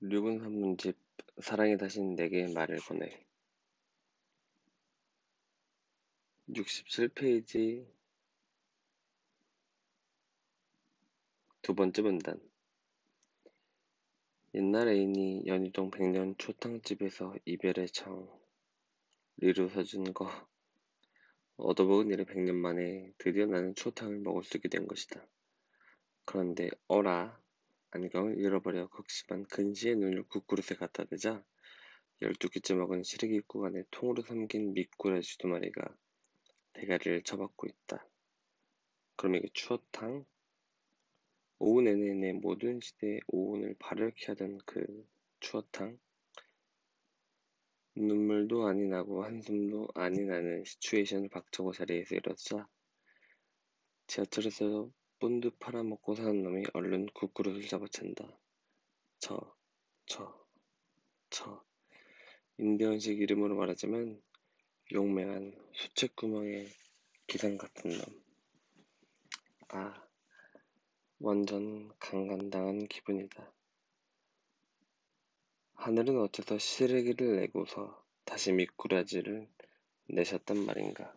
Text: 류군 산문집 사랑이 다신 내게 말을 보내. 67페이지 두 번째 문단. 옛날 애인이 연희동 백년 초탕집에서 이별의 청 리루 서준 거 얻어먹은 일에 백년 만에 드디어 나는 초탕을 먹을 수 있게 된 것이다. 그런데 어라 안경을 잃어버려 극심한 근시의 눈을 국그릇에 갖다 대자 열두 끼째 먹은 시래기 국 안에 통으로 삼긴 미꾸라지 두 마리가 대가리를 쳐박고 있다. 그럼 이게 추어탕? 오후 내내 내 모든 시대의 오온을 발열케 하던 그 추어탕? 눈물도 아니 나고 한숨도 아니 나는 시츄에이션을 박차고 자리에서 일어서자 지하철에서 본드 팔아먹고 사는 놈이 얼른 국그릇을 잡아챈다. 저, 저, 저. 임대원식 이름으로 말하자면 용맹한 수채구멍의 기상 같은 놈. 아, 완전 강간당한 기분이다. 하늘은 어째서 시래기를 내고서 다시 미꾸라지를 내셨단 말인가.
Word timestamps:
류군 0.00 0.38
산문집 0.38 0.96
사랑이 1.40 1.76
다신 1.76 2.14
내게 2.14 2.46
말을 2.54 2.78
보내. 2.86 3.26
67페이지 6.50 7.84
두 11.62 11.74
번째 11.74 12.02
문단. 12.02 12.40
옛날 14.54 14.86
애인이 14.86 15.46
연희동 15.46 15.90
백년 15.90 16.36
초탕집에서 16.38 17.34
이별의 17.44 17.88
청 17.88 18.28
리루 19.38 19.68
서준 19.68 20.14
거 20.14 20.30
얻어먹은 21.56 22.12
일에 22.12 22.24
백년 22.24 22.54
만에 22.54 23.12
드디어 23.18 23.46
나는 23.46 23.74
초탕을 23.74 24.20
먹을 24.20 24.44
수 24.44 24.58
있게 24.58 24.68
된 24.68 24.86
것이다. 24.86 25.26
그런데 26.24 26.70
어라 26.86 27.47
안경을 27.90 28.38
잃어버려 28.38 28.88
극심한 28.88 29.46
근시의 29.46 29.96
눈을 29.96 30.24
국그릇에 30.24 30.76
갖다 30.78 31.04
대자 31.04 31.42
열두 32.20 32.50
끼째 32.50 32.74
먹은 32.74 33.02
시래기 33.02 33.40
국 33.46 33.64
안에 33.64 33.82
통으로 33.90 34.20
삼긴 34.22 34.74
미꾸라지 34.74 35.38
두 35.38 35.48
마리가 35.48 35.96
대가리를 36.74 37.22
쳐박고 37.22 37.66
있다. 37.66 38.06
그럼 39.16 39.36
이게 39.36 39.48
추어탕? 39.54 40.26
오후 41.60 41.80
내내 41.80 42.12
내 42.12 42.32
모든 42.34 42.78
시대의 42.78 43.20
오온을 43.28 43.74
발열케 43.78 44.26
하던 44.26 44.58
그 44.66 45.08
추어탕? 45.40 45.98
눈물도 47.96 48.66
아니 48.66 48.86
나고 48.86 49.24
한숨도 49.24 49.88
아니 49.94 50.24
나는 50.24 50.62
시츄에이션을 50.64 51.30
박차고 51.30 51.72
자리에서 51.72 52.16
일어서자 52.16 52.68
지하철에서 54.06 54.90
본드 55.18 55.50
팔아먹고 55.58 56.14
사는 56.14 56.42
놈이 56.42 56.64
얼른 56.74 57.06
국그릇을 57.06 57.62
잡아챈다. 57.62 58.36
저, 59.18 59.56
저, 60.06 60.46
저. 61.30 61.64
임대원식 62.58 63.20
이름으로 63.20 63.56
말하자면 63.56 64.22
용맹한 64.92 65.54
수채구멍의 65.72 66.68
기상 67.26 67.58
같은 67.58 67.90
놈. 67.90 68.00
아, 69.68 70.08
완전 71.18 71.90
강간당한 71.98 72.86
기분이다. 72.86 73.52
하늘은 75.74 76.20
어째서 76.20 76.58
시래기를 76.58 77.36
내고서 77.40 78.04
다시 78.24 78.52
미꾸라지를 78.52 79.48
내셨단 80.06 80.64
말인가. 80.64 81.16